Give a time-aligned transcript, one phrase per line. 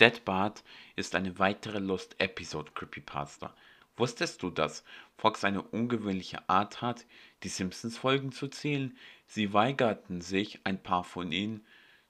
[0.00, 0.64] Dead Bart
[0.96, 3.54] ist eine weitere Lost Episode Creepypasta.
[3.98, 4.82] Wusstest du, dass
[5.18, 7.04] Fox eine ungewöhnliche Art hat,
[7.42, 8.96] die Simpsons-Folgen zu zählen?
[9.26, 11.66] Sie weigerten sich, ein paar von ihnen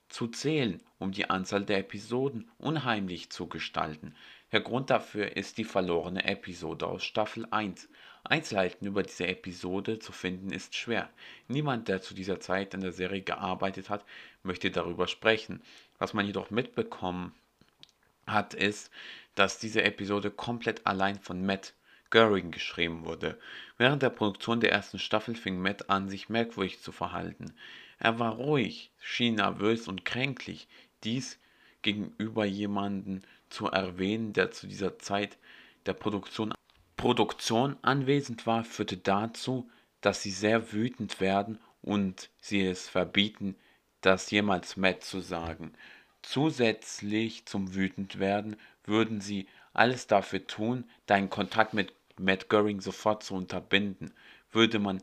[0.09, 4.15] zu zählen, um die Anzahl der Episoden unheimlich zu gestalten.
[4.53, 7.88] Der Grund dafür ist die verlorene Episode aus Staffel 1.
[8.22, 11.11] Einzelheiten über diese Episode zu finden ist schwer.
[11.49, 14.04] Niemand, der zu dieser Zeit an der Serie gearbeitet hat,
[14.45, 15.61] möchte darüber sprechen.
[15.99, 17.34] Was man jedoch mitbekommen
[18.33, 18.91] hat, ist,
[19.34, 21.74] dass diese Episode komplett allein von Matt
[22.10, 23.38] Göring geschrieben wurde.
[23.78, 27.52] Während der Produktion der ersten Staffel fing Matt an, sich merkwürdig zu verhalten.
[27.98, 30.69] Er war ruhig, schien nervös und kränklich.
[31.05, 31.38] Dies
[31.82, 35.38] gegenüber jemanden zu erwähnen, der zu dieser Zeit
[35.86, 36.52] der Produktion,
[36.97, 43.56] Produktion anwesend war, führte dazu, dass sie sehr wütend werden und sie es verbieten,
[44.00, 45.72] das jemals Matt zu sagen.
[46.23, 53.34] Zusätzlich zum Wütendwerden würden sie alles dafür tun, deinen Kontakt mit Matt Göring sofort zu
[53.34, 54.12] unterbinden.
[54.50, 55.00] Würde man,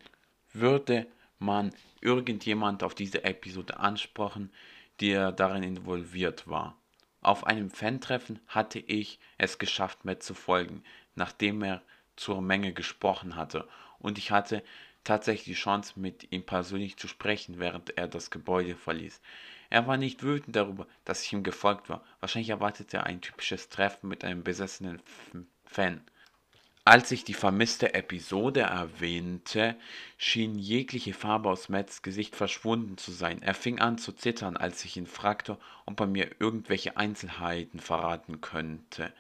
[0.54, 1.08] würde
[1.40, 4.52] man irgendjemand auf diese Episode ansprechen,
[5.00, 6.78] der darin involviert war.
[7.22, 10.84] Auf einem Fan-Treffen hatte ich es geschafft, Matt zu folgen,
[11.16, 11.82] nachdem er
[12.16, 13.68] zur Menge gesprochen hatte,
[14.00, 14.64] und ich hatte
[15.08, 19.22] tatsächlich die Chance, mit ihm persönlich zu sprechen, während er das Gebäude verließ.
[19.70, 22.04] Er war nicht wütend darüber, dass ich ihm gefolgt war.
[22.20, 25.02] Wahrscheinlich erwartete er ein typisches Treffen mit einem besessenen
[25.66, 26.02] Fan.
[26.86, 29.76] Als ich die vermisste Episode erwähnte,
[30.18, 33.42] schien jegliche Farbe aus Matts Gesicht verschwunden zu sein.
[33.42, 38.40] Er fing an zu zittern, als ich ihn fragte, ob er mir irgendwelche Einzelheiten verraten
[38.40, 39.12] könnte.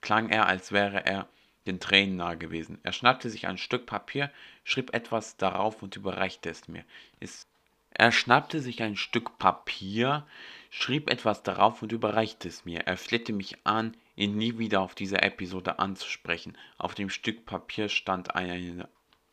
[0.00, 1.28] Klang er, als wäre er
[1.66, 2.78] den Tränen nahe gewesen.
[2.82, 4.30] Er schnappte sich ein Stück Papier,
[4.64, 6.84] schrieb etwas darauf und überreichte es mir.
[7.20, 7.46] Es
[7.94, 10.26] er schnappte sich ein Stück Papier,
[10.70, 12.80] schrieb etwas darauf und überreichte es mir.
[12.80, 16.56] Er flehte mich an, ihn nie wieder auf diese Episode anzusprechen.
[16.78, 18.88] Auf dem Stück Papier stand eine,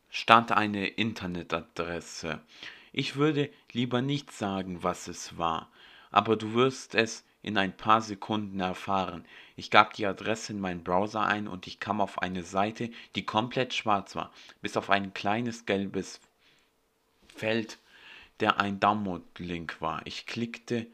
[0.10, 2.42] stand eine Internetadresse.
[2.92, 5.72] Ich würde lieber nicht sagen, was es war,
[6.12, 9.26] aber du wirst es in ein paar Sekunden erfahren.
[9.56, 13.26] Ich gab die Adresse in meinen Browser ein und ich kam auf eine Seite, die
[13.26, 16.20] komplett schwarz war, bis auf ein kleines gelbes
[17.28, 17.80] Feld,
[18.40, 20.02] der ein Download-Link war.
[20.06, 20.88] Ich klickte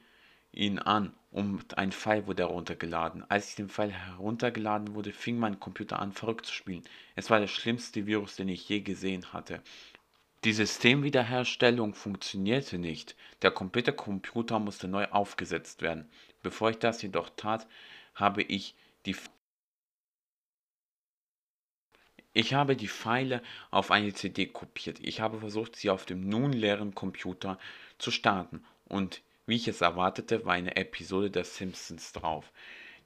[0.51, 3.29] ihn an und ein File wurde heruntergeladen.
[3.29, 6.83] Als ich den File heruntergeladen wurde, fing mein Computer an verrückt zu spielen.
[7.15, 9.61] Es war der schlimmste Virus, den ich je gesehen hatte.
[10.45, 13.15] Die Systemwiederherstellung funktionierte nicht.
[13.41, 16.07] Der komplette Computer musste neu aufgesetzt werden.
[16.43, 17.65] Bevor ich das jedoch tat,
[18.13, 18.75] habe ich
[19.07, 19.15] die
[22.31, 23.41] ich habe die Pfeile
[23.71, 24.99] auf eine CD kopiert.
[25.01, 27.57] Ich habe versucht, sie auf dem nun leeren Computer
[27.97, 32.51] zu starten und wie ich es erwartete, war eine Episode der Simpsons drauf.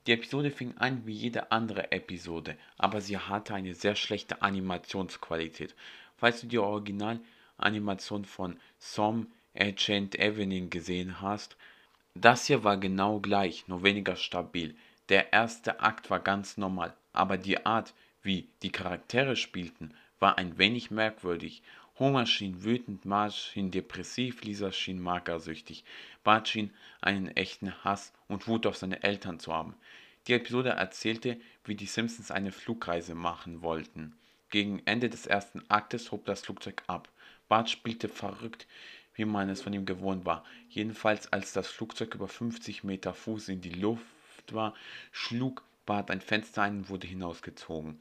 [0.08, 5.76] Die Episode fing an wie jede andere Episode, aber sie hatte eine sehr schlechte Animationsqualität.
[6.20, 11.56] Falls du die Originalanimation von Some Agent Evening gesehen hast,
[12.14, 14.76] das hier war genau gleich, nur weniger stabil.
[15.08, 20.58] Der erste Akt war ganz normal, aber die Art, wie die Charaktere spielten, war ein
[20.58, 21.64] wenig merkwürdig.
[21.98, 25.86] Homer schien wütend, Marge schien depressiv, Lisa schien magersüchtig.
[26.26, 29.76] Bart schien einen echten Hass und Wut auf seine Eltern zu haben.
[30.28, 34.16] Die Episode erzählte, wie die Simpsons eine Flugreise machen wollten.
[34.50, 37.10] Gegen Ende des ersten Aktes hob das Flugzeug ab.
[37.48, 38.68] Bart spielte verrückt,
[39.14, 40.44] wie man es von ihm gewohnt war.
[40.70, 44.74] Jedenfalls, als das Flugzeug über 50 Meter Fuß in die Luft war,
[45.12, 48.00] schlug Bart ein Fenster ein und wurde hinausgezogen.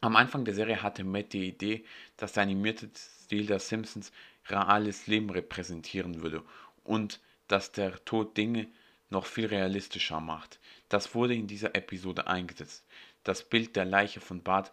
[0.00, 1.84] Am Anfang der Serie hatte Matt die Idee,
[2.16, 4.12] dass der animierte Stil der Simpsons
[4.46, 6.42] reales Leben repräsentieren würde
[6.84, 8.68] und dass der Tod Dinge
[9.10, 10.60] noch viel realistischer macht.
[10.88, 12.86] Das wurde in dieser Episode eingesetzt.
[13.24, 14.72] Das Bild der Leiche von Bart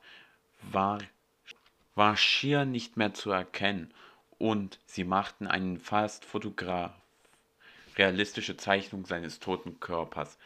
[0.71, 0.99] war,
[1.95, 3.93] war schier nicht mehr zu erkennen
[4.37, 6.93] und sie machten eine fast fotograf
[7.97, 10.37] realistische Zeichnung seines toten Körpers.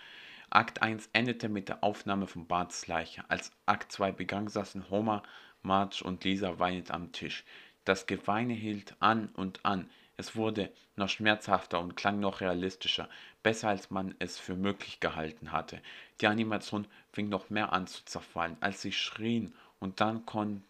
[0.51, 3.23] Akt 1 endete mit der Aufnahme von Barts Leiche.
[3.27, 5.23] Als Akt 2 begann, saßen Homer,
[5.61, 7.43] Marge und Lisa weinend am Tisch.
[7.85, 9.89] Das Geweine hielt an und an.
[10.17, 13.09] Es wurde noch schmerzhafter und klang noch realistischer,
[13.41, 15.81] besser als man es für möglich gehalten hatte.
[16.19, 20.63] Die Animation fing noch mehr an zu zerfallen, als sie schrien, und dann konnten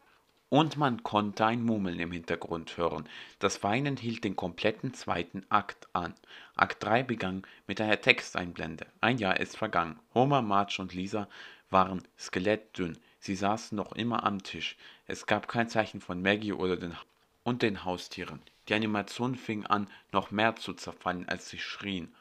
[0.50, 3.08] und man konnte ein Murmeln im Hintergrund hören.
[3.38, 6.16] Das Weinen hielt den kompletten zweiten Akt an.
[6.56, 8.88] Akt 3 begann mit einer Texteinblende.
[9.00, 10.00] Ein Jahr ist vergangen.
[10.16, 11.28] Homer, Marge und Lisa
[11.70, 12.98] waren skelettdünn.
[13.20, 14.76] Sie saßen noch immer am Tisch.
[15.06, 16.96] Es gab kein Zeichen von Maggie oder den
[17.44, 18.42] und den Haustieren.
[18.68, 22.12] Die Animation fing an, noch mehr zu zerfallen, als sie schrien.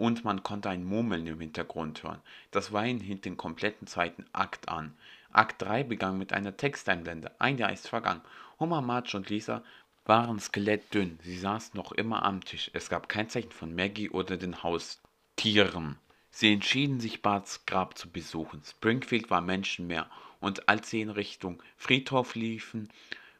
[0.00, 2.22] und man konnte ein Murmeln im Hintergrund hören.
[2.52, 4.94] Das Weinen hielt den kompletten zweiten Akt an.
[5.32, 7.32] Akt 3 begann mit einer Texteinblende.
[7.38, 8.22] Ein Jahr ist vergangen.
[8.58, 9.62] Homer, Marge und Lisa
[10.04, 11.18] waren skelettdünn.
[11.22, 12.70] Sie saßen noch immer am Tisch.
[12.74, 15.98] Es gab kein Zeichen von Maggie oder den Haustieren.
[16.30, 18.62] Sie entschieden sich, Barts Grab zu besuchen.
[18.64, 20.08] Springfield war Menschenmeer,
[20.40, 22.88] und als sie in Richtung Friedhof liefen,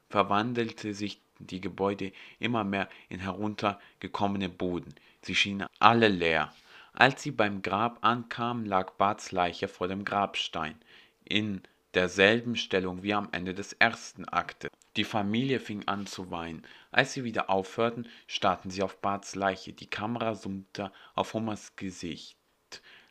[0.08, 4.94] verwandelte sich die Gebäude immer mehr in heruntergekommene Boden.
[5.22, 6.52] Sie schienen alle leer.
[6.92, 10.76] Als sie beim Grab ankamen, lag Barts Leiche vor dem Grabstein,
[11.24, 11.62] in
[11.94, 14.70] derselben Stellung wie am Ende des ersten Aktes.
[14.96, 16.64] Die Familie fing an zu weinen.
[16.90, 19.72] Als sie wieder aufhörten, starrten sie auf Barts Leiche.
[19.72, 22.36] Die Kamera zoomte auf Homers Gesicht.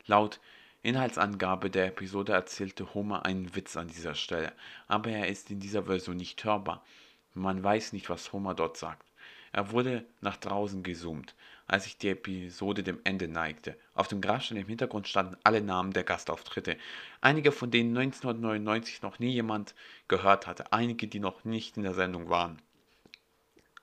[0.06, 0.40] Laut
[0.82, 4.54] Inhaltsangabe der Episode erzählte Homer einen Witz an dieser Stelle,
[4.88, 6.86] aber er ist in dieser Version nicht hörbar.
[7.34, 9.06] Man weiß nicht, was Homer dort sagt.
[9.52, 11.36] Er wurde nach draußen gezoomt,
[11.70, 13.78] als sich die Episode dem Ende neigte.
[13.94, 16.78] Auf dem Grabstein im Hintergrund standen alle Namen der Gastauftritte.
[17.22, 19.76] Einige von denen 1999 noch nie jemand
[20.08, 22.60] gehört hatte, einige, die noch nicht in der Sendung waren.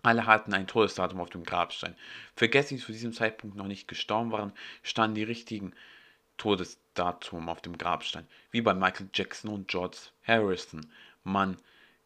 [0.03, 1.97] Alle hatten ein Todesdatum auf dem Grabstein.
[2.35, 4.53] Für Gäste, die zu diesem Zeitpunkt noch nicht gestorben waren,
[4.83, 5.73] standen die richtigen
[6.38, 10.87] Todesdatum auf dem Grabstein, wie bei Michael Jackson und George Harrison.
[11.25, 11.56] Man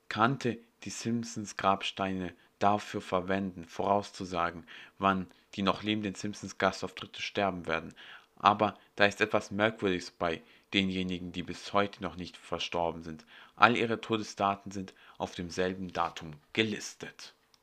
[0.09, 4.65] kannte die Simpsons Grabsteine dafür verwenden, vorauszusagen,
[4.99, 7.95] wann die noch lebenden Simpsons Gastauftritte sterben werden.
[8.37, 10.43] Aber da ist etwas Merkwürdiges bei
[10.73, 13.25] denjenigen, die bis heute noch nicht verstorben sind.
[13.57, 17.35] All ihre Todesdaten sind auf demselben Datum gelistet.